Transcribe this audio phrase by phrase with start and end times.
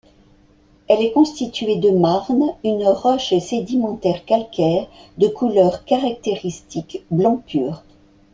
[0.87, 4.87] Elle est constituée de marne, une roche sédimentaire calcaire,
[5.19, 7.83] de couleur caractéristique blanc pur.